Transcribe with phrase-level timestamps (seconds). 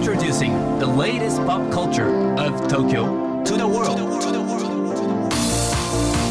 [0.00, 2.08] Introducing the latest pop culture
[2.40, 3.98] of Tokyo to the world.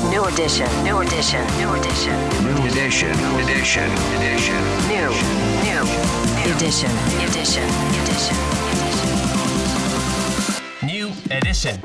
[0.10, 0.66] New edition.
[0.84, 1.46] New edition.
[1.62, 2.18] New edition.
[2.50, 3.14] New edition.
[3.38, 3.86] Edition.
[4.18, 4.58] Edition.
[4.90, 5.10] New.
[5.62, 5.86] New.
[6.50, 6.90] Edition.
[7.22, 7.70] Edition.
[7.94, 8.38] Edition.
[10.82, 11.80] New edition.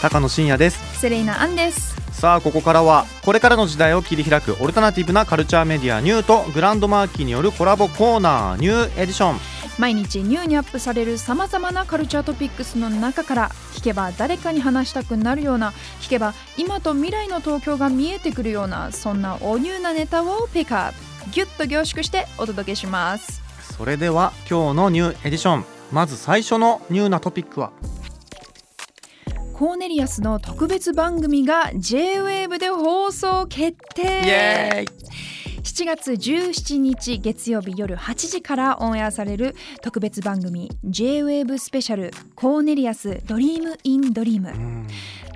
[0.00, 9.51] 高野真也ですセレイナアンですさあここからはこれからの時代を切り開くオルタナティブなカルチャーメディアニューとグランドマーキーによるコラボコーナーニューエディション
[9.82, 21.30] 毎日ニューにアップされるさまざまなカルチャートピックスの中から聞けば誰かに話したくなるような聞けば今と未来の東京が見えてくるようなそんなおニューなネタをピックアップ。
[21.32, 23.42] ギュッと凝縮してお届けします。
[23.76, 25.64] それでは今日の New Edition。
[25.90, 27.72] まず最初のニューなトピックは？
[29.52, 34.86] コーネリアスの特別番組が J-WAVE で放送決定
[35.62, 44.50] 7月17日月曜日夜8時からオンエアされる特別番組 J-WAVE Special コーネリアス Dream in Dream。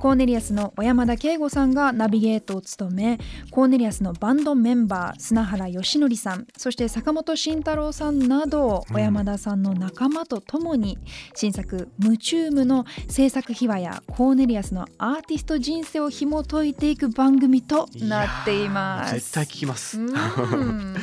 [0.01, 3.19] コーネリアスの小山田圭吾さんがナビゲートを務め
[3.51, 10.99] コーネリアスのバンドメンバー砂原良徳さんそして坂本慎太郎さんなど小山田さんの仲間とともに
[11.35, 19.15] 新作「ムチューム」の制作秘話やコーネリアスのアーティスト人生を紐解いていく番組となっています。
[19.15, 19.99] 絶対聞きます。
[19.99, 20.97] うん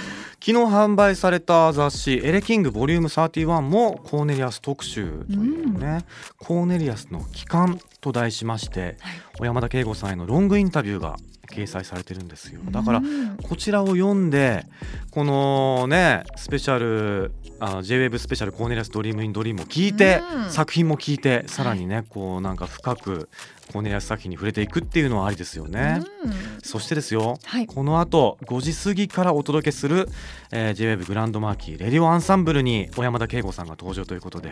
[0.45, 6.03] 昨日販売された雑誌エレキングボリューム31もコーネリアス特集というね、
[6.37, 8.97] コーネリアスの帰還と題しまして、
[9.32, 11.17] 小山田圭吾さんへのロングインタビューが
[11.49, 12.61] 掲載されてるんですよ。
[12.69, 14.65] だからうんこちらを読んで
[15.11, 20.49] このねスペシャルあ JWEB スペシャルコーネリアスドリームインドリームを聞いて、うん。
[20.49, 23.29] 作品も聞いてさらにねこうなんか深く
[23.71, 26.01] コーネリアス作品に触れていくっていうのはありですよね。
[26.23, 26.33] うん。
[26.61, 27.67] そしてですよ、はい。
[27.67, 30.09] この後5時過ぎからお届けする、
[30.51, 34.49] えー、JWEB グランドマーキーレディオアンサンブルに小山田圭吾さんが登場ということで、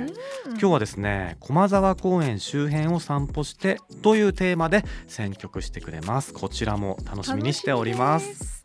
[0.48, 4.71] 今日はですね駒沢公園周辺を散歩してというテーマで
[5.08, 6.34] 選曲してくれます。
[6.34, 8.64] こちらも楽しみにしております。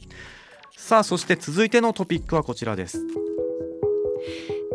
[0.76, 3.00] さあそして続いてのトピックはこちらです。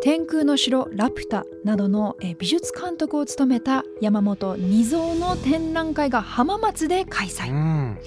[0.03, 7.99] 天空の城ラピュタなどのえー美術監督を務めた山本二蔵の展覧会が浜松で開う催ん。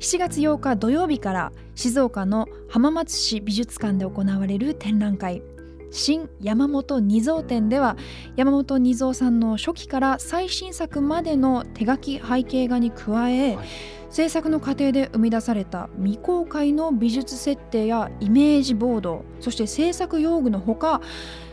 [0.00, 5.42] 7月8日土曜日から静岡の浜松市美術館で行われる展覧会
[5.90, 7.96] 新山本二蔵展では
[8.36, 13.68] 山本二蔵さんの初期から最新作までの手書き背景画に加え、はい
[14.10, 21.00] 制作の過程で生み出された未公開の美術設定やイメージボードそして制作用具のほか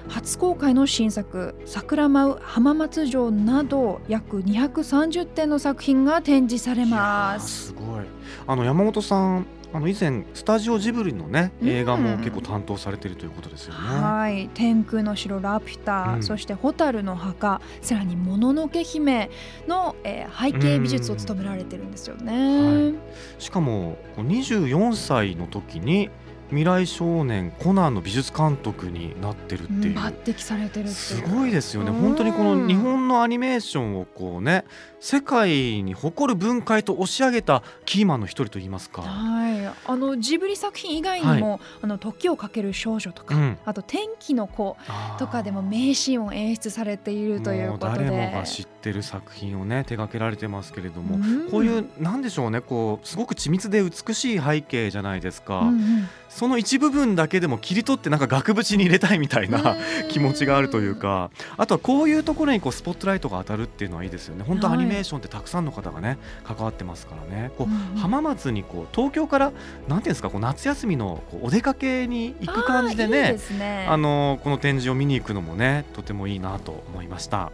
[0.10, 7.68] 初公開の新作「桜舞う浜松城」など約230点の作品が展示されます。
[7.68, 8.06] すごい
[8.48, 11.70] あの山本さんあの以前スタジオジブリのねうん。
[11.70, 13.80] 映画も結構担当されているということですよね。
[13.80, 14.50] はい。
[14.54, 16.24] 天空の城ラピュタ、うん。
[16.24, 19.30] そして蛍の墓さらにもののけ姫
[19.68, 22.94] の、えー背景美術を務められてるんですよね。
[23.40, 26.10] しかもこう24歳の時に
[26.50, 31.90] 未来少年コナンの美術監督になってるっていう、抜擢されてるすごいですよね。
[31.90, 31.96] うん。
[31.96, 34.64] 本当にこの日本のアニメーションをこうね
[35.00, 39.02] 世界に誇る文化へと押し上げたキーマンの一人といいますか。
[39.02, 39.47] はい、
[39.86, 43.58] あのジブリ作品以外にも「あの時をかける少女」とか、うん。
[43.66, 44.78] あと「天気の子」
[45.20, 47.98] とかでも名シーンを演出されているということで。
[47.98, 51.50] 誰もが知ってる作品をね手掛けられてますけれども、うん。
[51.50, 56.10] こういうなんでしょうねこうすごく緻密で美しい背景じゃないですか、うんうん。
[56.30, 59.78] その一部分だけでも切り取ってなんか額縁に入れたいみたいな、うん。
[60.10, 61.30] 気持ちがあるというか。
[61.58, 64.44] あとはこういうところにこうスポットライトが当たるっていうのはいいですよね。
[64.48, 64.78] 本当はい。
[64.78, 67.52] アニメーションってたくさんの方がね関わってますからね。
[67.58, 67.98] こう、うんうん。
[67.98, 69.52] 浜松にこう東京から
[69.88, 73.86] なんていうんですかこう夏休みのこうお出かけに行く感じでねね。
[73.90, 77.52] あのこの展示を見に行くのもねとてもいいなと思いました。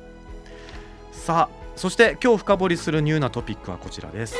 [1.12, 4.36] さあそして今日深掘りするニューなトピックはこちらです。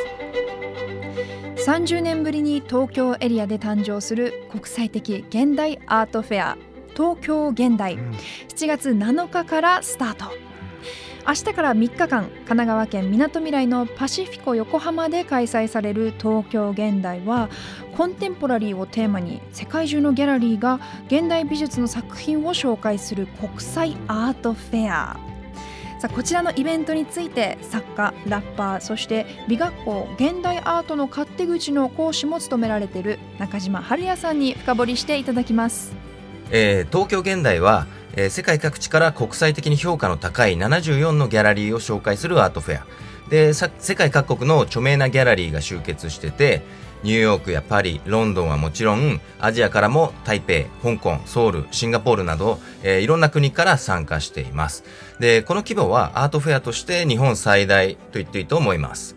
[1.66, 6.58] 30年ぶりに東京エリアで誕生する国際的現代アートフェア
[6.94, 7.96] 東京現代。
[7.96, 8.12] うん。
[8.50, 10.26] 7月7日からスタート
[11.26, 17.50] 明日から3日間神奈川県みなとみらいのパシフィコ横浜で開催される東京現代は
[17.96, 25.18] コンテンポラリーをテーマに世界中のギャラリーが現代美術の作品を紹介する国際アートフェア
[26.00, 35.96] さあこちらのイベントについて作家ラッパーそして美学校現代アートの勝手口の講師も務められている中島春也さんに深掘りしていただきます。
[36.52, 42.86] えー東京現代は、えー世界各地から国際的に評価の高い74のギャラリーを紹介するアートフェア
[43.30, 46.62] でさ世界各国の著名なギャラリーが集結してて、
[47.04, 54.84] ニューヨークやパリ、ロンドンはもちろん、アジアからも台北、香港、ソウル、シンガポールなど、えーいろんな国から参加しています。
[55.20, 59.16] で、この規模はアートフェアとして日本最大と言っていいと思います。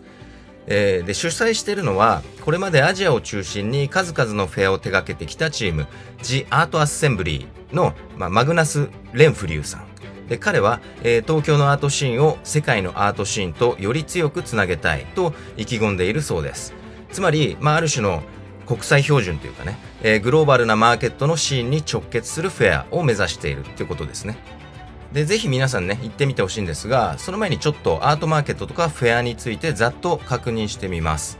[0.67, 5.87] えーで主催しているのはこれまでアジアを中心に数々のフェアを手掛けてきたチーム
[6.23, 9.87] The Art Assembly の、まあ、マグナス・レンフリューさん
[10.27, 16.73] で彼は、えー東京のアートシーンを世界のアートシーンとより強くつなげたいと意気込んでいるそうです
[17.11, 18.21] つまり、まあ、ある種の
[18.65, 24.37] 国際標準というかね、えーグローバルなマーケットのシーンに直結するフェアを目指しているということですね
[25.13, 31.37] で、ぜひ皆さんね、行ってみてほしいんですが、その前にちょっとアートマーケットとかフェアについてざっと確認してみます。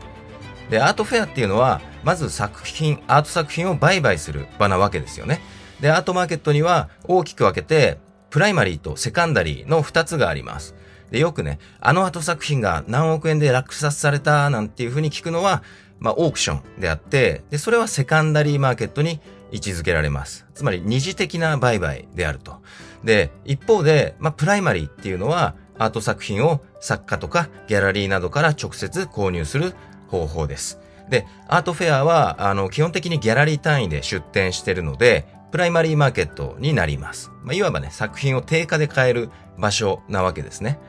[0.69, 5.41] で、アートフェアっていうのは、まず作品、アート作品を売買する場なわけですよね。
[5.79, 7.97] で、アートマーケットには大きく分けて、
[8.29, 10.75] プライマリーとセカンダリーの2つがあります。
[11.11, 15.63] で、よくね、あのアート作品が何億円で落札されたなんていうふうに聞くのは、
[15.99, 19.19] まあ、オークションであって、で、それはセカンダリーマーケットに
[19.51, 20.45] 位置づけられます。
[20.53, 22.57] つまり二次的な売買であると。
[23.03, 29.73] で、一方で、まあ、プライマリーっていうのは、アート作品を作家とかギャラリーなどから直接購入する
[30.07, 30.79] 方法です。
[31.09, 37.31] で、アートフェアは、あの、基本的にギャラリー単位で出展してるので、プライマリーマーケットになります。
[37.43, 40.79] まあ、いわばね、作品を定価で買える場所なわけですね。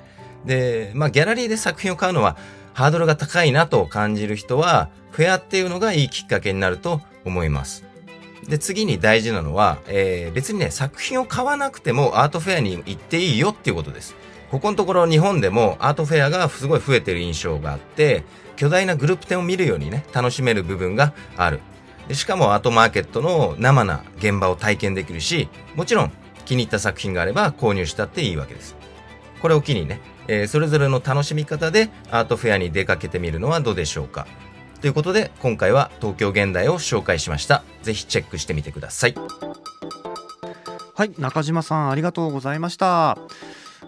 [0.44, 2.36] で、まあ、ギャラリーで作品を買うのは、
[2.74, 7.84] ハードルが高いなと感じる人は、フェアっていうのがいいきっかけになると思います。
[8.48, 14.14] で、次に大事なのは、えー別にね、作品を買わなくてもアートフェアに行っていいよっていうことです。
[14.50, 18.24] ここのところ日本でもアートフェアがすごい増えてる印象があって、
[18.56, 21.60] 巨大なグループ展を見るようにね、楽しめる部分がある。
[22.08, 26.12] でしかもアートマーケットの生な現場を体験できるし、もちろん
[26.46, 28.76] 気に入った作品があれば購入したっていいわけです。
[29.42, 34.26] これを機にね、えーそれぞれの楽しみ方でアートフェアに出かけてみるのはどうでしょうか。
[34.80, 37.62] ということで、今回は東京現代を紹介しました。
[37.82, 39.14] ぜひチェックしてみてください。
[40.98, 43.16] はい中島さんありがとうございました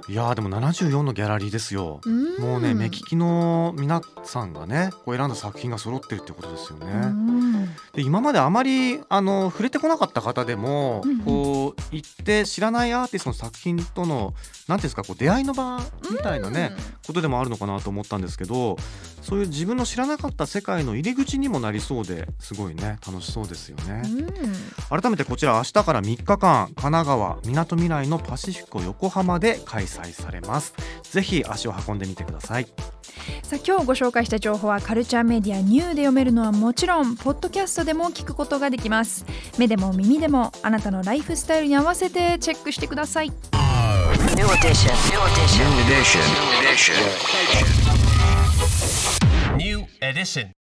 [0.07, 7.50] いやーでも74のギャラリーですようんもうね目利きの皆さんがねこう選んだ作品が揃ってるってことですよね、うん
[7.95, 11.21] で今まであまりあの触れてこなかった方でも、うんうん。
[11.21, 14.35] こう行って知らないアーティストの作品との
[14.69, 15.81] 何ていうんですかこう出会いの場
[16.11, 16.73] みたいなね、
[17.07, 18.77] ことでもあるのかなと思ったんですけど
[19.23, 24.03] そういう自分の知らなかった世界の入り口にもなりそうですごいね楽しそうですよね。
[24.05, 25.01] うん。
[25.01, 30.75] 改めてこちら明日から3日間神奈川みなとみらいのパシフィコ横浜で開催されます。
[31.03, 32.67] ぜひ足を運んでみてください。
[33.43, 39.25] さあ今日ご紹介した情報はカルチャーメディアニューで読めるのはもちろんポッドキャストでも聞くことができます
[39.59, 43.33] 目でも耳でもあなたのライフスタイルに合わせてチェックしてください
[44.37, 44.93] New edition.
[45.09, 45.65] New edition.
[45.65, 46.23] New edition.
[46.61, 46.95] Edition.
[49.57, 50.55] New edition.